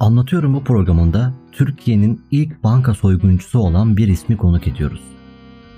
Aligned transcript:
Anlatıyorum 0.00 0.54
bu 0.54 0.64
programında 0.64 1.32
Türkiye'nin 1.52 2.22
ilk 2.30 2.64
banka 2.64 2.94
soyguncusu 2.94 3.58
olan 3.58 3.96
bir 3.96 4.08
ismi 4.08 4.36
konuk 4.36 4.68
ediyoruz. 4.68 5.00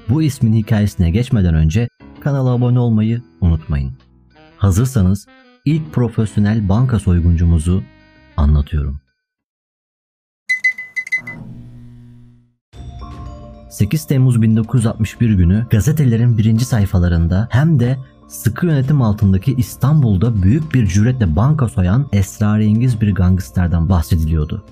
Bu 0.08 0.22
ismin 0.22 0.54
hikayesine 0.54 1.10
geçmeden 1.10 1.54
önce 1.54 1.88
kanala 2.20 2.50
abone 2.50 2.78
olmayı 2.78 3.22
unutmayın. 3.40 3.92
Hazırsanız 4.56 5.26
ilk 5.64 5.92
profesyonel 5.92 6.68
banka 6.68 6.98
soyguncumuzu 6.98 7.82
anlatıyorum. 8.36 9.00
8 13.70 14.06
Temmuz 14.06 14.42
1961 14.42 15.30
günü 15.30 15.66
gazetelerin 15.70 16.38
birinci 16.38 16.64
sayfalarında 16.64 17.48
hem 17.50 17.80
de 17.80 17.96
sıkı 18.30 18.66
yönetim 18.66 19.02
altındaki 19.02 19.54
İstanbul'da 19.54 20.42
büyük 20.42 20.74
bir 20.74 20.86
cüretle 20.86 21.36
banka 21.36 21.68
soyan 21.68 22.06
esrarengiz 22.12 23.00
bir 23.00 23.14
gangsterden 23.14 23.88
bahsediliyordu. 23.88 24.64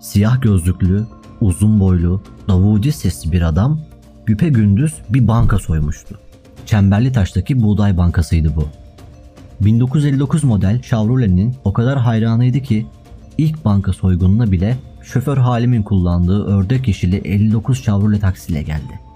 Siyah 0.00 0.42
gözlüklü, 0.42 1.06
uzun 1.40 1.80
boylu, 1.80 2.22
davudi 2.48 2.92
sesli 2.92 3.32
bir 3.32 3.42
adam 3.42 3.80
güpe 4.26 4.48
gündüz 4.48 4.94
bir 5.08 5.28
banka 5.28 5.58
soymuştu. 5.58 6.18
Çemberli 6.66 7.12
Taş'taki 7.12 7.62
Buğday 7.62 7.96
Bankası'ydı 7.96 8.56
bu. 8.56 8.68
1959 9.60 10.44
model 10.44 10.82
Chevrolet'nin 10.82 11.56
o 11.64 11.72
kadar 11.72 11.98
hayranıydı 11.98 12.60
ki 12.60 12.86
ilk 13.38 13.64
banka 13.64 13.92
soygununa 13.92 14.52
bile 14.52 14.76
şoför 15.02 15.36
Halim'in 15.36 15.82
kullandığı 15.82 16.44
ördek 16.44 16.88
yeşili 16.88 17.16
59 17.16 17.82
Chevrolet 17.82 18.20
taksiyle 18.20 18.62
geldi. 18.62 19.11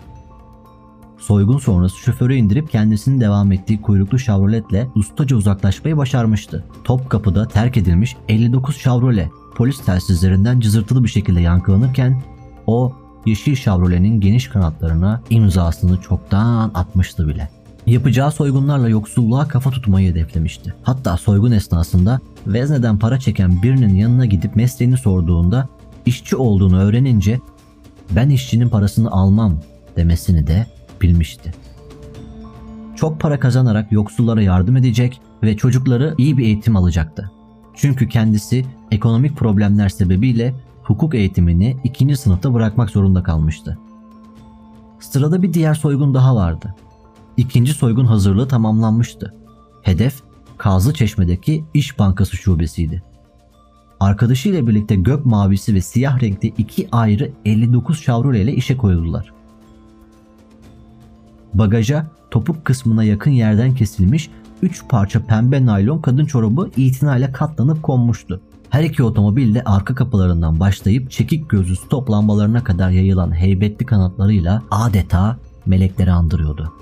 Soygun 1.26 1.58
sonrası 1.58 1.98
şoförü 1.98 2.34
indirip 2.34 2.70
kendisinin 2.70 3.20
devam 3.20 3.52
ettiği 3.52 3.82
kuyruklu 3.82 4.18
Chevrolet'le 4.18 4.86
ustaca 4.94 5.36
uzaklaşmayı 5.36 5.96
başarmıştı. 5.96 6.64
Topkapı'da 6.84 7.48
terk 7.48 7.76
edilmiş 7.76 8.16
59 8.28 8.78
Chevrolet 8.78 9.30
polis 9.56 9.84
telsizlerinden 9.84 10.60
cızırtılı 10.60 11.04
bir 11.04 11.08
şekilde 11.08 11.40
yankılanırken 11.40 12.22
o 12.66 12.92
yeşil 13.26 13.56
Chevrolet'in 13.56 14.20
geniş 14.20 14.48
kanatlarına 14.48 15.22
imzasını 15.30 16.00
çoktan 16.00 16.70
atmıştı 16.74 17.28
bile. 17.28 17.48
Yapacağı 17.86 18.32
soygunlarla 18.32 18.88
yoksulluğa 18.88 19.48
kafa 19.48 19.70
tutmayı 19.70 20.10
hedeflemişti. 20.10 20.74
Hatta 20.82 21.16
soygun 21.16 21.52
esnasında 21.52 22.20
vezneden 22.46 22.98
para 22.98 23.20
çeken 23.20 23.62
birinin 23.62 23.94
yanına 23.94 24.26
gidip 24.26 24.56
mesleğini 24.56 24.96
sorduğunda 24.96 25.68
işçi 26.06 26.36
olduğunu 26.36 26.78
öğrenince 26.78 27.40
ben 28.10 28.28
işçinin 28.28 28.68
parasını 28.68 29.10
almam 29.10 29.58
demesini 29.96 30.46
de 30.46 30.75
bilmişti. 31.02 31.54
Çok 32.96 33.20
para 33.20 33.40
kazanarak 33.40 33.92
yoksullara 33.92 34.42
yardım 34.42 34.76
edecek 34.76 35.20
ve 35.42 35.56
çocukları 35.56 36.14
iyi 36.18 36.38
bir 36.38 36.44
eğitim 36.44 36.76
alacaktı. 36.76 37.30
Çünkü 37.74 38.08
kendisi 38.08 38.64
ekonomik 38.90 39.36
problemler 39.36 39.88
sebebiyle 39.88 40.54
hukuk 40.82 41.14
eğitimini 41.14 41.76
ikinci 41.84 42.16
sınıfta 42.16 42.54
bırakmak 42.54 42.90
zorunda 42.90 43.22
kalmıştı. 43.22 43.78
Sırada 45.00 45.42
bir 45.42 45.52
diğer 45.52 45.74
soygun 45.74 46.14
daha 46.14 46.36
vardı. 46.36 46.74
İkinci 47.36 47.72
soygun 47.72 48.04
hazırlığı 48.04 48.48
tamamlanmıştı. 48.48 49.34
Hedef 49.82 50.22
Kazlı 50.58 50.94
Çeşme'deki 50.94 51.64
İş 51.74 51.98
Bankası 51.98 52.36
şubesiydi. 52.36 53.02
Arkadaşıyla 54.00 54.66
birlikte 54.66 54.94
gök 54.94 55.26
mavisi 55.26 55.74
ve 55.74 55.80
siyah 55.80 56.22
renkli 56.22 56.48
iki 56.58 56.88
ayrı 56.92 57.32
59 57.44 58.02
Chevrolet 58.02 58.44
ile 58.44 58.54
işe 58.54 58.76
koyuldular. 58.76 59.35
Bagaja 61.58 62.06
topuk 62.30 62.64
kısmına 62.64 63.04
yakın 63.04 63.30
yerden 63.30 63.74
kesilmiş 63.74 64.30
3 64.62 64.88
parça 64.88 65.26
pembe 65.26 65.66
naylon 65.66 65.98
kadın 65.98 66.24
çorabı 66.24 66.70
itinayla 66.76 67.32
katlanıp 67.32 67.82
konmuştu. 67.82 68.40
Her 68.70 68.82
iki 68.82 69.02
otomobil 69.02 69.54
de 69.54 69.62
arka 69.64 69.94
kapılarından 69.94 70.60
başlayıp 70.60 71.10
çekik 71.10 71.50
gözlü 71.50 71.76
stop 71.76 72.10
lambalarına 72.10 72.64
kadar 72.64 72.90
yayılan 72.90 73.36
heybetli 73.36 73.86
kanatlarıyla 73.86 74.62
adeta 74.70 75.38
melekleri 75.66 76.12
andırıyordu. 76.12 76.72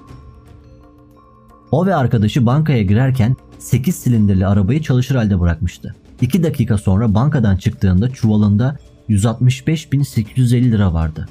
O 1.71 1.87
ve 1.87 1.95
arkadaşı 1.95 2.47
bankaya 2.47 2.83
girerken 2.83 3.37
8 3.59 3.95
silindirli 3.95 4.47
arabayı 4.47 4.83
çalışır 4.83 5.15
halde 5.15 5.41
bırakmıştı. 5.41 5.95
2 6.21 6.43
dakika 6.43 6.79
sonra 6.79 7.15
bankadan 7.15 7.57
çıktığında 7.57 8.09
çuvalında 8.09 8.77
165.850 9.09 10.71
lira 10.71 10.95
vardı. 10.95 11.29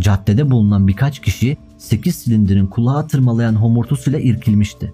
Caddede 0.00 0.50
bulunan 0.50 0.88
birkaç 0.88 1.20
kişi 1.20 1.56
8 1.78 2.16
silindirin 2.16 2.66
kulağa 2.66 3.06
tırmalayan 3.06 3.54
homurtusuyla 3.54 4.18
irkilmişti. 4.18 4.92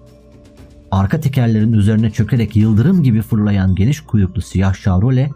Arka 0.91 1.19
tekerlerin 1.19 1.73
üzerine 1.73 2.11
çökerek 2.11 2.55
yıldırım 2.55 3.03
gibi 3.03 3.21
fırlayan 3.21 3.75
geniş 3.75 4.01
kuyruklu 4.01 4.41
siyah 4.41 4.73
Chevrolet, 4.73 5.31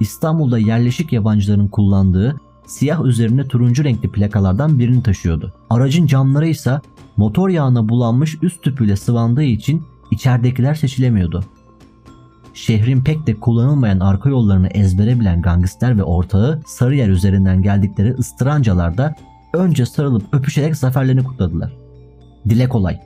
İstanbul'da 0.00 0.58
yerleşik 0.58 1.12
yabancıların 1.12 1.68
kullandığı 1.68 2.36
siyah 2.66 3.04
üzerine 3.04 3.48
turuncu 3.48 3.84
renkli 3.84 4.12
plakalardan 4.12 4.78
birini 4.78 5.02
taşıyordu. 5.02 5.52
Aracın 5.70 6.06
camları 6.06 6.48
ise 6.48 6.80
motor 7.16 7.48
yağına 7.48 7.88
bulanmış 7.88 8.38
üst 8.42 8.62
tüpüyle 8.62 8.96
sıvandığı 8.96 9.42
için 9.42 9.82
içeridekiler 10.10 10.74
seçilemiyordu. 10.74 11.44
Şehrin 12.54 13.04
pek 13.04 13.26
de 13.26 13.40
kullanılmayan 13.40 14.00
arka 14.00 14.28
yollarını 14.28 14.68
ezbere 14.68 15.20
bilen 15.20 15.42
gangster 15.42 15.98
ve 15.98 16.02
ortağı 16.02 16.62
Sarıyer 16.66 17.08
üzerinden 17.08 17.62
geldikleri 17.62 18.14
ıstırancalarda 18.14 19.14
önce 19.54 19.86
sarılıp 19.86 20.34
öpüşerek 20.34 20.76
zaferlerini 20.76 21.24
kutladılar. 21.24 21.72
Dile 22.48 22.68
kolay. 22.68 23.00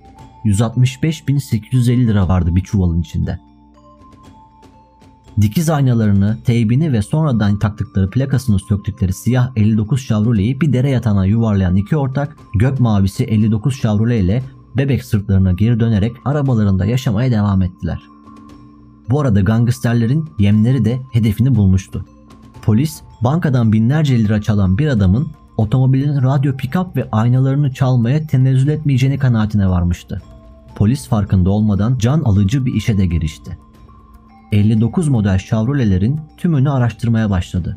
165.850 0.44 2.06
lira 2.06 2.28
vardı 2.28 2.56
bir 2.56 2.60
çuvalın 2.60 3.00
içinde. 3.00 3.38
Dikiz 5.40 5.70
aynalarını, 5.70 6.38
teybini 6.44 6.92
ve 6.92 7.02
sonradan 7.02 7.58
taktıkları 7.58 8.10
plakasını 8.10 8.58
söktükleri 8.58 9.12
siyah 9.12 9.50
59 9.56 10.06
Chevrolet'i 10.06 10.60
bir 10.60 10.72
dere 10.72 10.90
yatağına 10.90 11.26
yuvarlayan 11.26 11.76
iki 11.76 11.96
ortak 11.96 12.36
gök 12.54 12.80
mavisi 12.80 13.24
59 13.24 13.80
Chevrolet 13.80 14.24
ile 14.24 14.42
bebek 14.76 15.04
sırtlarına 15.04 15.52
geri 15.52 15.80
dönerek 15.80 16.12
arabalarında 16.24 16.86
yaşamaya 16.86 17.30
devam 17.30 17.62
ettiler. 17.62 18.15
Bu 19.10 19.20
arada 19.20 19.40
gangsterlerin 19.40 20.28
yemleri 20.38 20.84
de 20.84 21.00
hedefini 21.12 21.54
bulmuştu. 21.54 22.04
Polis 22.62 23.00
bankadan 23.20 23.72
binlerce 23.72 24.18
lira 24.18 24.42
çalan 24.42 24.78
bir 24.78 24.86
adamın 24.86 25.28
otomobilin 25.56 26.22
radyo 26.22 26.52
pick-up 26.52 26.96
ve 26.96 27.08
aynalarını 27.12 27.72
çalmaya 27.72 28.26
tenezzül 28.26 28.68
etmeyeceğini 28.68 29.18
kanaatine 29.18 29.68
varmıştı. 29.68 30.22
Polis 30.76 31.08
farkında 31.08 31.50
olmadan 31.50 31.98
can 31.98 32.20
alıcı 32.20 32.66
bir 32.66 32.74
işe 32.74 32.98
de 32.98 33.06
girişti. 33.06 33.58
59 34.52 35.08
model 35.08 35.38
Chevrolet'lerin 35.38 36.20
tümünü 36.36 36.70
araştırmaya 36.70 37.30
başladı. 37.30 37.76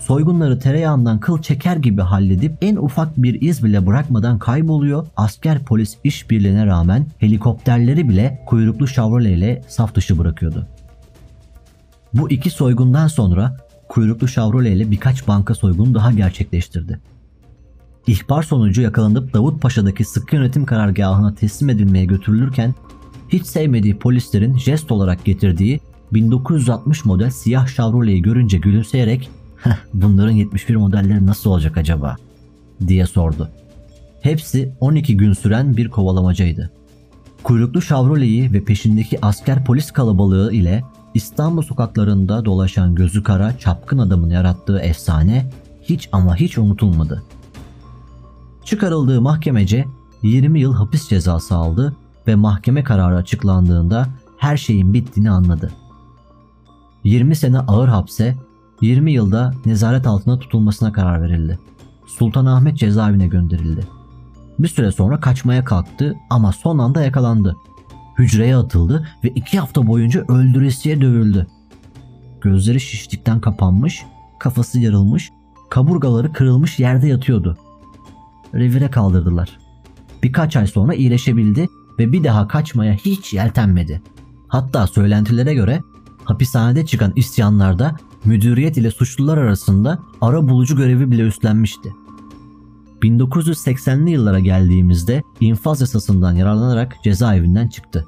Soygunları 0.00 0.58
tereyağından 0.58 1.20
kıl 1.20 1.42
çeker 1.42 1.76
gibi 1.76 2.02
halledip 2.02 2.56
en 2.60 2.76
ufak 2.76 3.22
bir 3.22 3.42
iz 3.42 3.64
bile 3.64 3.86
bırakmadan 3.86 4.38
kayboluyor. 4.38 5.06
Asker 5.16 5.64
polis 5.64 5.98
işbirliğine 6.04 6.66
rağmen 6.66 7.06
helikopterleri 7.18 8.08
bile 8.08 8.44
kuyruklu 8.46 8.88
Chevrolet 8.88 9.38
ile 9.38 9.62
saf 9.68 9.94
dışı 9.94 10.18
bırakıyordu. 10.18 10.66
Bu 12.14 12.30
iki 12.30 12.50
soygundan 12.50 13.06
sonra 13.06 13.56
kuyruklu 13.88 14.28
Chevrolet 14.28 14.76
ile 14.76 14.90
birkaç 14.90 15.28
banka 15.28 15.54
soygunu 15.54 15.94
daha 15.94 16.12
gerçekleştirdi. 16.12 17.00
İhbar 18.06 18.42
sonucu 18.42 18.82
yakalanıp 18.82 19.34
Davut 19.34 19.62
Paşa'daki 19.62 20.04
sıkı 20.04 20.36
yönetim 20.36 20.64
karargahına 20.64 21.34
teslim 21.34 21.70
edilmeye 21.70 22.04
götürülürken 22.04 22.74
hiç 23.28 23.46
sevmediği 23.46 23.98
polislerin 23.98 24.58
jest 24.58 24.92
olarak 24.92 25.24
getirdiği 25.24 25.80
1960 26.12 27.04
model 27.04 27.30
siyah 27.30 27.66
Chevrolet'i 27.66 28.22
görünce 28.22 28.58
gülümseyerek 28.58 29.30
bunların 29.94 30.32
71 30.32 30.76
modelleri 30.76 31.26
nasıl 31.26 31.50
olacak 31.50 31.76
acaba 31.76 32.16
diye 32.86 33.06
sordu. 33.06 33.48
Hepsi 34.20 34.74
12 34.80 35.16
gün 35.16 35.32
süren 35.32 35.76
bir 35.76 35.88
kovalamacaydı. 35.88 36.70
Kuyruklu 37.42 37.82
Chevrolet'i 37.82 38.52
ve 38.52 38.64
peşindeki 38.64 39.18
asker 39.24 39.64
polis 39.64 39.90
kalabalığı 39.90 40.52
ile 40.52 40.84
İstanbul 41.14 41.62
sokaklarında 41.62 42.44
dolaşan 42.44 42.94
gözü 42.94 43.22
kara 43.22 43.58
çapkın 43.58 43.98
adamın 43.98 44.30
yarattığı 44.30 44.78
efsane 44.78 45.50
hiç 45.82 46.08
ama 46.12 46.36
hiç 46.36 46.58
unutulmadı. 46.58 47.22
Çıkarıldığı 48.64 49.20
mahkemece 49.20 49.84
20 50.22 50.60
yıl 50.60 50.74
hapis 50.74 51.08
cezası 51.08 51.54
aldı 51.54 51.96
ve 52.26 52.34
mahkeme 52.34 52.84
kararı 52.84 53.16
açıklandığında 53.16 54.06
her 54.38 54.56
şeyin 54.56 54.94
bittiğini 54.94 55.30
anladı. 55.30 55.72
20 57.04 57.36
sene 57.36 57.58
ağır 57.58 57.88
hapse, 57.88 58.36
20 58.80 59.12
yılda 59.12 59.54
nezaret 59.66 60.06
altında 60.06 60.38
tutulmasına 60.38 60.92
karar 60.92 61.22
verildi. 61.22 61.58
Sultanahmet 62.06 62.78
cezaevine 62.78 63.26
gönderildi. 63.26 63.86
Bir 64.58 64.68
süre 64.68 64.92
sonra 64.92 65.20
kaçmaya 65.20 65.64
kalktı 65.64 66.16
ama 66.30 66.52
son 66.52 66.78
anda 66.78 67.02
yakalandı. 67.02 67.56
Hücreye 68.18 68.56
atıldı 68.56 69.08
ve 69.24 69.28
iki 69.28 69.58
hafta 69.58 69.86
boyunca 69.86 70.24
öldüresiye 70.28 71.00
dövüldü. 71.00 71.46
Gözleri 72.40 72.80
şişlikten 72.80 73.40
kapanmış, 73.40 74.02
kafası 74.38 74.80
yarılmış, 74.80 75.30
kaburgaları 75.70 76.32
kırılmış 76.32 76.78
yerde 76.78 77.08
yatıyordu. 77.08 77.58
Revire 78.54 78.90
kaldırdılar. 78.90 79.58
Birkaç 80.22 80.56
ay 80.56 80.66
sonra 80.66 80.94
iyileşebildi 80.94 81.68
ve 81.98 82.12
bir 82.12 82.24
daha 82.24 82.48
kaçmaya 82.48 82.94
hiç 82.94 83.32
yeltenmedi. 83.32 84.02
Hatta 84.48 84.86
söylentilere 84.86 85.54
göre 85.54 85.82
hapishanede 86.24 86.86
çıkan 86.86 87.12
isyanlarda 87.16 87.96
müdüriyet 88.24 88.76
ile 88.76 88.90
suçlular 88.90 89.38
arasında 89.38 89.98
ara 90.20 90.48
bulucu 90.48 90.76
görevi 90.76 91.10
bile 91.10 91.22
üstlenmişti. 91.22 91.92
1980'li 93.02 94.10
yıllara 94.10 94.40
geldiğimizde 94.40 95.22
infaz 95.40 95.80
yasasından 95.80 96.32
yararlanarak 96.32 96.96
cezaevinden 97.04 97.68
çıktı. 97.68 98.06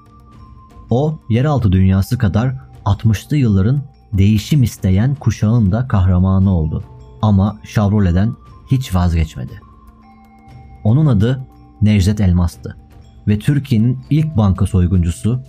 O, 0.90 1.18
yeraltı 1.28 1.72
dünyası 1.72 2.18
kadar 2.18 2.54
60'lı 2.84 3.36
yılların 3.36 3.82
değişim 4.12 4.62
isteyen 4.62 5.14
kuşağın 5.14 5.72
da 5.72 5.88
kahramanı 5.88 6.56
oldu. 6.56 6.84
Ama 7.22 7.58
Chevrolet'den 7.64 8.34
hiç 8.70 8.94
vazgeçmedi. 8.94 9.60
Onun 10.84 11.06
adı 11.06 11.46
Necdet 11.82 12.20
Elmas'tı 12.20 12.76
ve 13.28 13.38
Türkiye'nin 13.38 13.98
ilk 14.10 14.36
banka 14.36 14.66
soyguncusu, 14.66 15.40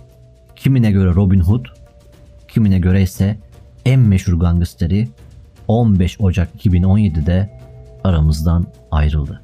kimine 0.56 0.90
göre 0.90 1.14
Robin 1.14 1.40
Hood, 1.40 1.64
kimine 2.48 2.78
göre 2.78 3.02
ise 3.02 3.40
en 3.84 4.00
meşhur 4.00 4.40
gangsteri 4.40 5.08
15 5.68 6.20
Ocak 6.20 6.66
2017'de 6.66 7.58
aramızdan 8.04 8.66
ayrıldı. 8.90 9.42